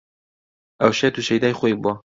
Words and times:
ئەو 0.81 0.91
شێت 0.99 1.15
و 1.17 1.25
شەیدای 1.27 1.57
خۆی 1.59 1.73
بووە 1.81 1.93